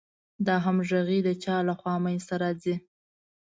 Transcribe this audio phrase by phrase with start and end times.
[0.45, 2.75] دا همغږي د چا له خوا منځ ته راځي؟